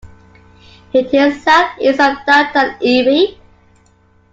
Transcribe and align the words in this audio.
It 0.93 1.13
is 1.13 1.43
southeast 1.43 1.99
of 1.99 2.25
downtown 2.25 2.75
Erie. 2.83 3.37